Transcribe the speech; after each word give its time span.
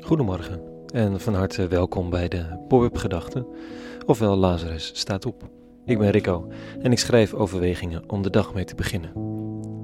Goedemorgen 0.00 0.60
en 0.92 1.20
van 1.20 1.34
harte 1.34 1.66
welkom 1.66 2.10
bij 2.10 2.28
de 2.28 2.64
Pop-up 2.68 2.96
Gedachten, 2.96 3.46
ofwel 4.06 4.36
Lazarus 4.36 4.90
staat 4.94 5.26
op. 5.26 5.50
Ik 5.84 5.98
ben 5.98 6.10
Rico 6.10 6.48
en 6.80 6.92
ik 6.92 6.98
schrijf 6.98 7.34
overwegingen 7.34 8.10
om 8.10 8.22
de 8.22 8.30
dag 8.30 8.54
mee 8.54 8.64
te 8.64 8.74
beginnen. 8.74 9.12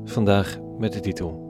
Vandaag 0.04 0.58
met 0.78 0.92
de 0.92 1.00
titel 1.00 1.46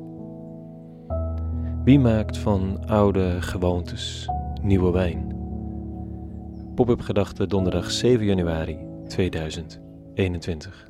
Wie 1.85 1.99
maakt 1.99 2.39
van 2.39 2.87
oude 2.87 3.43
gewoontes 3.43 4.29
nieuwe 4.63 4.91
wijn? 4.91 5.37
Pop-up 6.75 7.01
Gedachten 7.01 7.49
donderdag 7.49 7.91
7 7.91 8.27
januari 8.27 8.79
2021. 9.07 10.87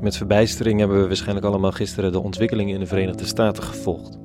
Met 0.00 0.16
verbijstering 0.16 0.78
hebben 0.78 1.00
we 1.00 1.06
waarschijnlijk 1.06 1.46
allemaal 1.46 1.72
gisteren 1.72 2.12
de 2.12 2.20
ontwikkelingen 2.20 2.74
in 2.74 2.80
de 2.80 2.86
Verenigde 2.86 3.26
Staten 3.26 3.62
gevolgd. 3.62 4.18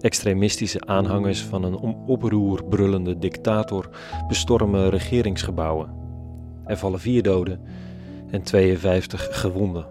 Extremistische 0.00 0.80
aanhangers 0.86 1.42
van 1.42 1.62
een 1.62 1.76
om 1.76 2.02
oproer 2.06 2.64
brullende 2.64 3.18
dictator 3.18 3.88
bestormen 4.28 4.90
regeringsgebouwen. 4.90 5.94
Er 6.66 6.76
vallen 6.76 7.00
vier 7.00 7.22
doden 7.22 7.60
en 8.30 8.42
52 8.42 9.40
gewonden. 9.40 9.86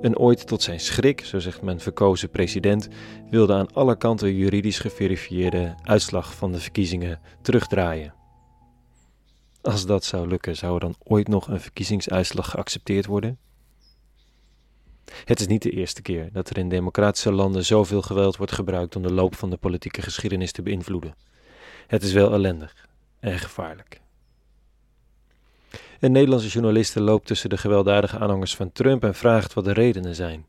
Een 0.00 0.18
ooit 0.18 0.46
tot 0.46 0.62
zijn 0.62 0.80
schrik, 0.80 1.20
zo 1.20 1.38
zegt 1.38 1.62
men 1.62 1.80
verkozen 1.80 2.30
president, 2.30 2.88
wilde 3.30 3.54
aan 3.54 3.72
alle 3.72 3.96
kanten 3.96 4.34
juridisch 4.34 4.78
geverifieerde 4.78 5.74
uitslag 5.82 6.34
van 6.34 6.52
de 6.52 6.60
verkiezingen 6.60 7.20
terugdraaien. 7.42 8.14
Als 9.62 9.86
dat 9.86 10.04
zou 10.04 10.28
lukken, 10.28 10.56
zou 10.56 10.74
er 10.74 10.80
dan 10.80 10.96
ooit 11.02 11.28
nog 11.28 11.48
een 11.48 11.60
verkiezingsuitslag 11.60 12.50
geaccepteerd 12.50 13.06
worden? 13.06 13.38
Het 15.24 15.40
is 15.40 15.46
niet 15.46 15.62
de 15.62 15.70
eerste 15.70 16.02
keer 16.02 16.28
dat 16.32 16.50
er 16.50 16.58
in 16.58 16.68
democratische 16.68 17.32
landen 17.32 17.64
zoveel 17.64 18.02
geweld 18.02 18.36
wordt 18.36 18.52
gebruikt 18.52 18.96
om 18.96 19.02
de 19.02 19.12
loop 19.12 19.34
van 19.34 19.50
de 19.50 19.56
politieke 19.56 20.02
geschiedenis 20.02 20.52
te 20.52 20.62
beïnvloeden. 20.62 21.14
Het 21.86 22.02
is 22.02 22.12
wel 22.12 22.32
ellendig 22.32 22.88
en 23.20 23.38
gevaarlijk. 23.38 24.00
Een 26.00 26.12
Nederlandse 26.12 26.48
journaliste 26.48 27.00
loopt 27.00 27.26
tussen 27.26 27.50
de 27.50 27.56
gewelddadige 27.56 28.18
aanhangers 28.18 28.56
van 28.56 28.72
Trump 28.72 29.04
en 29.04 29.14
vraagt 29.14 29.52
wat 29.54 29.64
de 29.64 29.72
redenen 29.72 30.14
zijn. 30.14 30.46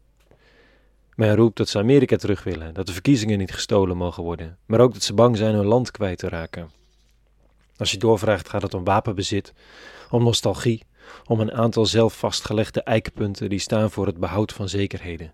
Men 1.16 1.36
roept 1.36 1.58
dat 1.58 1.69
ze 1.69 1.78
Amerika 1.78 2.16
terug 2.16 2.44
willen, 2.44 2.73
dat 2.73 2.86
de 2.86 2.94
verkiezingen 2.94 3.38
niet 3.38 3.53
gestolen 3.53 3.97
mogen 3.97 4.23
worden, 4.23 4.58
maar 4.66 4.80
ook 4.80 4.94
dat 4.94 5.03
ze 5.03 5.14
bang 5.14 5.38
zijn 5.38 5.56
hun 5.56 5.66
land 5.66 5.92
kwijt 5.92 6.17
te 6.17 6.30
raken. 6.30 6.69
Als 7.78 7.92
je 7.92 7.97
doorvraagt 7.97 8.50
gaat 8.50 8.62
het 8.62 8.73
om 8.73 8.84
wapenbezit, 8.84 9.53
om 10.09 10.23
nostalgie 10.23 10.84
om 11.25 11.39
een 11.39 11.53
aantal 11.53 11.86
zelf 11.86 12.20
vastgelegde 12.20 12.81
eikpunten 12.81 13.50
die 13.50 13.59
staan 13.59 13.92
voor 13.92 14.06
het 14.06 14.17
behoud 14.17 14.53
van 14.53 14.70
zekerheden. 14.70 15.34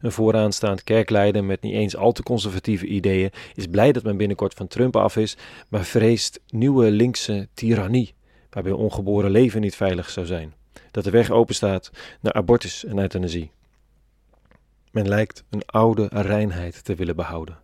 Een 0.00 0.12
vooraanstaand 0.12 0.84
kerkleider 0.84 1.44
met 1.44 1.60
niet 1.60 1.74
eens 1.74 1.96
al 1.96 2.12
te 2.12 2.22
conservatieve 2.22 2.86
ideeën 2.86 3.30
is 3.54 3.66
blij 3.66 3.92
dat 3.92 4.02
men 4.02 4.16
binnenkort 4.16 4.54
van 4.54 4.68
Trump 4.68 4.96
af 4.96 5.16
is, 5.16 5.36
maar 5.68 5.84
vreest 5.84 6.40
nieuwe 6.48 6.90
linkse 6.90 7.48
tirannie, 7.54 8.14
waarbij 8.50 8.72
ongeboren 8.72 9.30
leven 9.30 9.60
niet 9.60 9.76
veilig 9.76 10.10
zou 10.10 10.26
zijn, 10.26 10.54
dat 10.90 11.04
de 11.04 11.10
weg 11.10 11.30
openstaat 11.30 11.90
naar 12.20 12.32
abortus 12.32 12.84
en 12.84 12.98
euthanasie. 12.98 13.50
Men 14.90 15.08
lijkt 15.08 15.44
een 15.50 15.66
oude 15.66 16.08
reinheid 16.10 16.84
te 16.84 16.94
willen 16.94 17.16
behouden. 17.16 17.61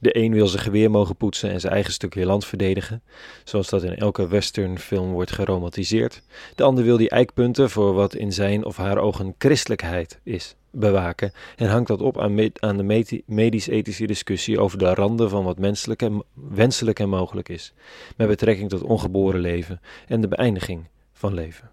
De 0.00 0.16
een 0.16 0.32
wil 0.32 0.46
zijn 0.46 0.62
geweer 0.62 0.90
mogen 0.90 1.16
poetsen 1.16 1.50
en 1.50 1.60
zijn 1.60 1.72
eigen 1.72 1.92
stukje 1.92 2.26
land 2.26 2.44
verdedigen, 2.44 3.02
zoals 3.44 3.68
dat 3.68 3.82
in 3.82 3.96
elke 3.96 4.28
westernfilm 4.28 5.12
wordt 5.12 5.32
geromantiseerd. 5.32 6.22
De 6.54 6.62
ander 6.62 6.84
wil 6.84 6.96
die 6.96 7.10
eikpunten 7.10 7.70
voor 7.70 7.94
wat 7.94 8.14
in 8.14 8.32
zijn 8.32 8.64
of 8.64 8.76
haar 8.76 8.98
ogen 8.98 9.34
christelijkheid 9.38 10.20
is 10.22 10.56
bewaken 10.70 11.32
en 11.56 11.68
hangt 11.68 11.88
dat 11.88 12.00
op 12.00 12.18
aan, 12.20 12.50
aan 12.54 12.76
de 12.76 13.22
medisch-ethische 13.26 14.06
discussie 14.06 14.60
over 14.60 14.78
de 14.78 14.94
randen 14.94 15.30
van 15.30 15.44
wat 15.44 15.58
menselijk 15.58 16.02
en, 16.02 16.22
wenselijk 16.34 16.98
en 16.98 17.08
mogelijk 17.08 17.48
is, 17.48 17.72
met 18.16 18.28
betrekking 18.28 18.68
tot 18.68 18.82
ongeboren 18.82 19.40
leven 19.40 19.80
en 20.06 20.20
de 20.20 20.28
beëindiging 20.28 20.84
van 21.12 21.34
leven. 21.34 21.70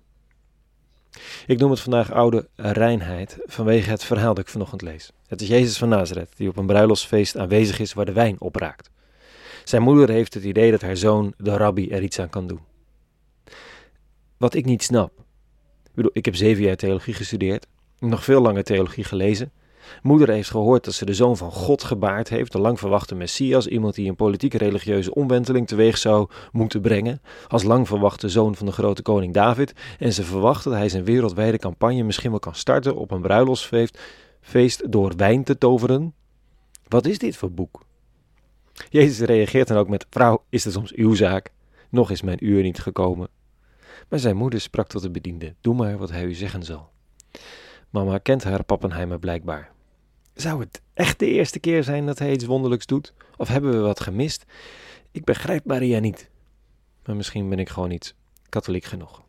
Ik 1.48 1.60
noem 1.60 1.72
het 1.72 1.80
vandaag 1.80 2.12
oude 2.12 2.48
reinheid 2.56 3.38
vanwege 3.46 3.90
het 3.90 4.04
verhaal 4.04 4.34
dat 4.34 4.44
ik 4.44 4.50
vanochtend 4.50 4.82
lees. 4.82 5.12
Het 5.28 5.42
is 5.42 5.48
Jezus 5.48 5.78
van 5.78 5.90
Nazareth 5.90 6.38
die 6.38 6.50
op 6.50 6.58
een 6.58 6.66
bruiloftsfeest 6.66 7.38
aanwezig 7.38 7.80
is 7.80 7.94
waar 7.94 8.06
de 8.06 8.14
wijn 8.14 8.42
opraakt. 8.42 8.90
Zijn 9.64 9.82
moeder 9.82 10.10
heeft 10.10 10.34
het 10.34 10.44
idee 10.44 10.72
dat 10.72 10.82
haar 10.82 10.98
zoon, 10.98 11.34
de 11.38 11.58
rabbi, 11.58 11.90
er 11.90 12.04
iets 12.04 12.20
aan 12.20 12.30
kan 12.30 12.48
doen. 12.48 12.60
Wat 14.38 14.54
ik 14.54 14.66
niet 14.66 14.84
snap. 14.84 15.12
Ik 15.84 15.94
bedoel, 15.94 16.12
ik 16.14 16.26
heb 16.26 16.36
zeven 16.36 16.64
jaar 16.64 16.76
theologie 16.76 17.14
gestudeerd, 17.14 17.68
nog 18.00 18.24
veel 18.24 18.42
langer 18.42 18.64
theologie 18.64 19.04
gelezen. 19.04 19.52
Moeder 20.02 20.30
heeft 20.30 20.50
gehoord 20.50 20.86
dat 20.86 20.94
ze 20.94 21.06
de 21.06 21.14
zoon 21.14 21.38
van 21.38 21.52
God 21.52 21.84
gebaard 21.84 22.30
heeft, 22.30 22.52
de 22.52 22.60
lang 22.60 22.80
verwachte 22.80 23.16
Messias, 23.16 23.68
iemand 23.68 23.96
die 23.96 24.10
een 24.10 24.16
politieke 24.16 24.58
religieuze 24.58 25.14
omwenteling 25.14 25.68
teweeg 25.68 25.98
zou 25.98 26.30
moeten 26.52 26.82
brengen, 26.82 27.22
als 27.48 27.64
lang 27.64 27.88
verwachte 27.88 28.30
zoon 28.30 28.56
van 28.56 28.66
de 28.66 28.72
grote 28.72 29.02
koning 29.02 29.34
David, 29.34 29.74
en 30.00 30.14
ze 30.14 30.24
verwacht 30.24 30.64
dat 30.64 30.74
hij 30.74 30.90
zijn 30.90 31.04
wereldwijde 31.04 31.58
campagne 31.58 32.04
misschien 32.04 32.30
wel 32.30 32.40
kan 32.40 32.56
starten 32.56 32.96
op 32.96 33.12
een 33.12 33.22
bruiloftsfeest 33.22 34.00
feest 34.42 34.92
door 34.92 35.14
wijn 35.16 35.44
te 35.44 35.58
toveren. 35.58 36.14
Wat 36.88 37.06
is 37.06 37.18
dit 37.18 37.38
voor 37.38 37.52
boek? 37.52 37.86
Jezus 38.90 39.26
reageert 39.26 39.68
dan 39.68 39.78
ook 39.78 39.90
met: 39.90 40.06
Vrouw, 40.10 40.44
is 40.50 40.64
het 40.64 40.74
soms 40.74 40.94
uw 40.94 41.14
zaak? 41.14 41.52
Nog 41.90 42.12
is 42.12 42.22
mijn 42.22 42.46
uur 42.46 42.64
niet 42.64 42.80
gekomen. 42.80 43.28
Maar 44.10 44.20
zijn 44.20 44.36
moeder 44.38 44.62
sprak 44.62 44.88
tot 44.88 45.02
de 45.02 45.12
bediende: 45.12 45.56
Doe 45.62 45.76
maar 45.76 45.98
wat 45.98 46.12
hij 46.12 46.24
u 46.24 46.34
zeggen 46.34 46.64
zal. 46.64 46.92
Mama 47.94 48.18
kent 48.18 48.44
haar 48.44 48.64
Pappenheimer 48.64 49.20
blijkbaar. 49.20 49.72
Zou 50.34 50.60
het 50.60 50.82
echt 50.94 51.20
de 51.20 51.26
eerste 51.26 51.60
keer 51.60 51.84
zijn 51.84 52.06
dat 52.06 52.20
hij 52.20 52.32
iets 52.32 52.46
wonderlijks 52.46 52.86
doet? 52.86 53.14
Of 53.38 53.48
hebben 53.48 53.72
we 53.72 53.78
wat 53.78 54.00
gemist? 54.00 54.46
Ik 55.12 55.24
begrijp 55.24 55.66
Maria 55.66 56.00
niet. 56.00 56.30
Maar 57.06 57.16
misschien 57.16 57.50
ben 57.50 57.60
ik 57.60 57.70
gewoon 57.70 57.90
niet 57.90 58.16
katholiek 58.50 58.84
genoeg. 58.84 59.22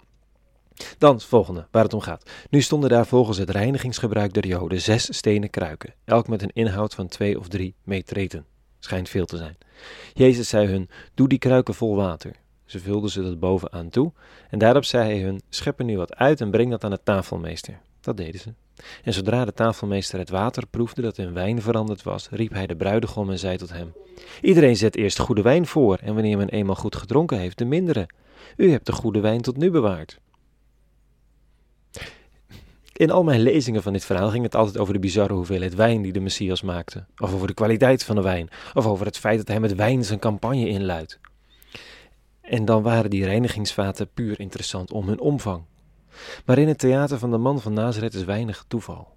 Dan 0.99 1.15
het 1.15 1.25
volgende, 1.25 1.67
waar 1.71 1.83
het 1.83 1.93
om 1.93 2.01
gaat. 2.01 2.31
Nu 2.51 2.61
stonden 2.61 2.91
daar 2.91 3.07
volgens 3.07 3.39
het 3.39 3.51
reinigingsgebruik 3.51 4.33
der 4.33 4.47
Joden 4.47 4.81
zes 4.81 5.17
stenen 5.17 5.51
kruiken, 5.51 5.95
elk 6.05 6.29
met 6.29 6.43
een 6.43 6.53
inhoud 6.53 6.95
van 6.95 7.09
twee 7.09 7.39
of 7.39 7.49
drie 7.49 7.75
metreten. 7.83 8.47
Schijnt 8.79 9.09
veel 9.09 9.27
te 9.27 9.37
zijn. 9.37 9.59
Jezus 10.15 10.49
zei 10.49 10.67
hun: 10.67 10.89
Doe 11.15 11.29
die 11.29 11.39
kruiken 11.39 11.75
vol 11.75 11.97
water. 11.97 12.33
Ze 12.65 12.79
vulden 12.81 13.11
ze 13.11 13.23
dat 13.23 13.41
bovenaan 13.41 13.89
toe, 13.89 14.13
en 14.51 14.59
daarop 14.59 14.85
zei 14.85 15.13
hij 15.13 15.23
hun: 15.23 15.41
Schep 15.49 15.79
er 15.79 15.85
nu 15.85 15.97
wat 15.97 16.15
uit 16.15 16.41
en 16.41 16.51
breng 16.51 16.71
dat 16.71 16.85
aan 16.85 16.91
de 16.91 17.03
tafelmeester. 17.03 17.81
Dat 18.05 18.17
deden 18.17 18.41
ze. 18.41 18.53
En 19.05 19.13
zodra 19.13 19.45
de 19.45 19.53
tafelmeester 19.53 20.19
het 20.19 20.31
water 20.31 20.67
proefde 20.67 21.03
dat 21.03 21.19
in 21.19 21.33
wijn 21.33 21.63
veranderd 21.63 22.03
was, 22.03 22.29
riep 22.31 22.53
hij 22.53 22.67
de 22.67 22.77
bruidegom 22.77 23.31
en 23.31 23.39
zei 23.39 23.57
tot 23.57 23.73
hem: 23.73 23.93
Iedereen 24.41 24.77
zet 24.77 24.97
eerst 24.97 25.19
goede 25.19 25.43
wijn 25.43 25.67
voor, 25.67 25.99
en 26.03 26.15
wanneer 26.15 26.37
men 26.37 26.49
eenmaal 26.49 26.75
goed 26.75 26.97
gedronken 26.97 27.39
heeft, 27.39 27.59
de 27.59 27.65
mindere. 27.65 28.09
U 28.57 28.71
hebt 28.71 28.87
de 28.87 28.93
goede 28.93 29.21
wijn 29.21 29.41
tot 29.41 29.57
nu 29.57 29.71
bewaard. 29.71 30.21
In 32.93 33.11
al 33.11 33.25
mijn 33.25 33.41
lezingen 33.41 33.83
van 33.83 33.93
dit 33.93 34.05
verhaal 34.05 34.31
ging 34.31 34.45
het 34.45 34.55
altijd 34.55 34.79
over 34.79 34.93
de 34.93 35.01
bizarre 35.01 35.35
hoeveelheid 35.35 35.75
wijn 35.75 36.03
die 36.03 36.13
de 36.13 36.21
Messias 36.21 36.63
maakte, 36.63 37.05
of 37.17 37.35
over 37.35 37.47
de 37.47 37.55
kwaliteit 37.55 38.05
van 38.05 38.17
de 38.17 38.23
wijn, 38.23 38.49
of 38.75 38.87
over 38.87 39.07
het 39.07 39.19
feit 39.19 39.39
dat 39.39 39.49
hij 39.49 39.61
met 39.61 39.75
wijn 39.75 40.05
zijn 40.05 40.19
campagne 40.19 40.69
inluidt. 40.69 41.21
En 42.41 42.65
dan 42.65 42.83
waren 42.83 43.11
die 43.11 43.25
reinigingsvaten 43.25 44.09
puur 44.15 44.41
interessant 44.41 44.93
om 44.93 45.09
hun 45.09 45.21
omvang. 45.21 45.65
Maar 46.45 46.59
in 46.59 46.69
het 46.69 46.79
theater 46.79 47.19
van 47.19 47.31
de 47.31 47.39
man 47.39 47.61
van 47.61 47.73
Nazareth 47.73 48.15
is 48.15 48.25
weinig 48.25 48.65
toeval. 48.69 49.09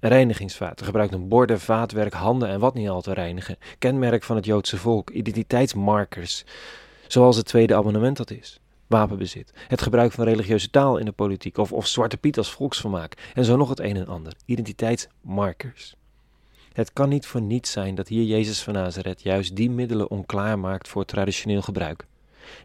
Een 0.00 0.10
reinigingsvaat 0.10 0.82
gebruikt 0.82 1.12
een 1.12 1.28
borden, 1.28 1.60
vaatwerk, 1.60 2.12
handen 2.12 2.48
en 2.48 2.60
wat 2.60 2.74
niet 2.74 2.88
al 2.88 3.00
te 3.00 3.12
reinigen, 3.12 3.58
kenmerk 3.78 4.22
van 4.22 4.36
het 4.36 4.44
Joodse 4.44 4.76
volk, 4.76 5.10
identiteitsmarkers, 5.10 6.44
zoals 7.06 7.36
het 7.36 7.46
tweede 7.46 7.74
abonnement 7.74 8.16
dat 8.16 8.30
is. 8.30 8.60
Wapenbezit, 8.86 9.52
het 9.68 9.82
gebruik 9.82 10.12
van 10.12 10.24
religieuze 10.24 10.70
taal 10.70 10.96
in 10.96 11.04
de 11.04 11.12
politiek 11.12 11.58
of, 11.58 11.72
of 11.72 11.86
Zwarte 11.86 12.16
Piet 12.16 12.38
als 12.38 12.52
volksvermaak. 12.52 13.30
En 13.34 13.44
zo 13.44 13.56
nog 13.56 13.68
het 13.68 13.80
een 13.80 13.96
en 13.96 14.06
ander. 14.06 14.32
Identiteitsmarkers. 14.44 15.94
Het 16.72 16.92
kan 16.92 17.08
niet 17.08 17.26
voor 17.26 17.42
niets 17.42 17.70
zijn 17.70 17.94
dat 17.94 18.08
hier 18.08 18.24
Jezus 18.24 18.62
van 18.62 18.74
Nazareth 18.74 19.22
juist 19.22 19.56
die 19.56 19.70
middelen 19.70 20.10
onklaar 20.10 20.58
maakt 20.58 20.88
voor 20.88 21.04
traditioneel 21.04 21.62
gebruik 21.62 22.06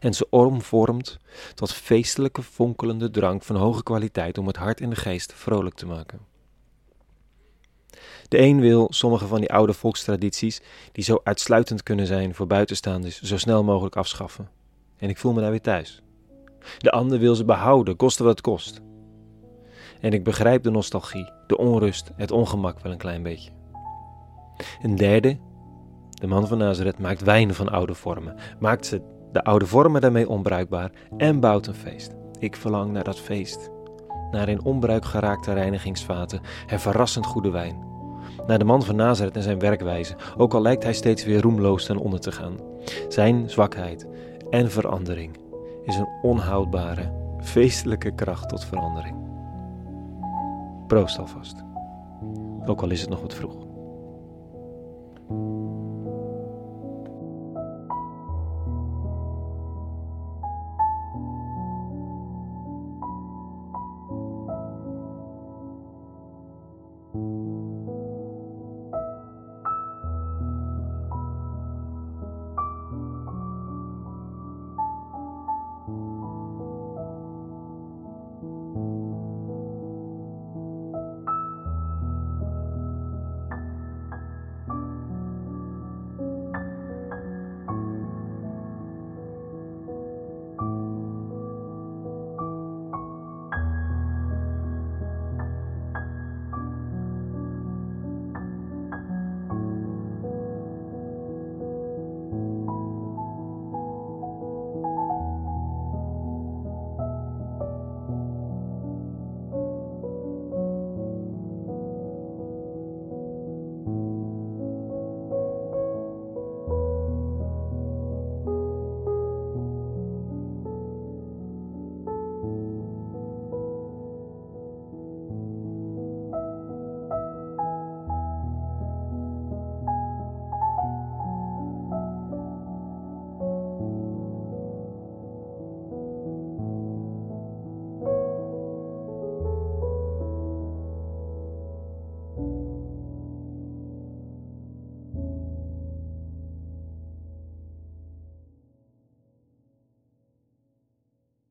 en 0.00 0.14
ze 0.14 0.26
omvormt 0.30 1.18
tot 1.54 1.72
feestelijke 1.72 2.42
fonkelende 2.42 3.10
drank 3.10 3.42
van 3.42 3.56
hoge 3.56 3.82
kwaliteit 3.82 4.38
om 4.38 4.46
het 4.46 4.56
hart 4.56 4.80
en 4.80 4.90
de 4.90 4.96
geest 4.96 5.32
vrolijk 5.32 5.74
te 5.74 5.86
maken. 5.86 6.20
De 8.28 8.38
een 8.38 8.60
wil 8.60 8.86
sommige 8.90 9.26
van 9.26 9.40
die 9.40 9.52
oude 9.52 9.72
volkstradities, 9.72 10.60
die 10.92 11.04
zo 11.04 11.20
uitsluitend 11.24 11.82
kunnen 11.82 12.06
zijn 12.06 12.34
voor 12.34 12.46
buitenstaanders, 12.46 13.20
zo 13.20 13.38
snel 13.38 13.64
mogelijk 13.64 13.96
afschaffen. 13.96 14.48
En 14.96 15.08
ik 15.08 15.18
voel 15.18 15.32
me 15.32 15.40
daar 15.40 15.50
weer 15.50 15.60
thuis. 15.60 16.02
De 16.78 16.90
ander 16.90 17.18
wil 17.18 17.34
ze 17.34 17.44
behouden, 17.44 17.96
koste 17.96 18.22
wat 18.22 18.32
het 18.32 18.40
kost. 18.40 18.80
En 20.00 20.12
ik 20.12 20.24
begrijp 20.24 20.62
de 20.62 20.70
nostalgie, 20.70 21.30
de 21.46 21.56
onrust, 21.56 22.10
het 22.16 22.30
ongemak 22.30 22.80
wel 22.80 22.92
een 22.92 22.98
klein 22.98 23.22
beetje. 23.22 23.50
Een 24.82 24.96
derde, 24.96 25.38
de 26.10 26.26
man 26.26 26.46
van 26.46 26.58
Nazareth, 26.58 26.98
maakt 26.98 27.22
wijn 27.22 27.54
van 27.54 27.68
oude 27.68 27.94
vormen, 27.94 28.36
maakt 28.58 28.86
ze 28.86 29.02
de 29.32 29.44
oude 29.44 29.66
vormen 29.66 30.00
daarmee 30.00 30.28
onbruikbaar 30.28 30.90
en 31.16 31.40
bouwt 31.40 31.66
een 31.66 31.74
feest. 31.74 32.16
Ik 32.38 32.56
verlang 32.56 32.92
naar 32.92 33.04
dat 33.04 33.20
feest. 33.20 33.70
naar 34.30 34.48
in 34.48 34.64
onbruik 34.64 35.04
geraakte 35.04 35.52
reinigingsvaten 35.52 36.40
en 36.66 36.80
verrassend 36.80 37.26
goede 37.26 37.50
wijn. 37.50 37.86
Naar 38.46 38.58
de 38.58 38.64
man 38.64 38.82
van 38.82 38.96
Nazareth 38.96 39.36
en 39.36 39.42
zijn 39.42 39.58
werkwijze, 39.58 40.16
ook 40.36 40.54
al 40.54 40.62
lijkt 40.62 40.82
hij 40.82 40.92
steeds 40.92 41.24
weer 41.24 41.40
roemloos 41.40 41.84
ten 41.84 41.96
onder 41.96 42.20
te 42.20 42.32
gaan. 42.32 42.56
Zijn 43.08 43.50
zwakheid 43.50 44.06
en 44.50 44.70
verandering 44.70 45.36
is 45.84 45.96
een 45.96 46.08
onhoudbare, 46.22 47.12
feestelijke 47.40 48.14
kracht 48.14 48.48
tot 48.48 48.64
verandering. 48.64 49.16
Proost 50.86 51.18
alvast, 51.18 51.64
ook 52.66 52.82
al 52.82 52.90
is 52.90 53.00
het 53.00 53.10
nog 53.10 53.20
wat 53.20 53.34
vroeg. 53.34 53.67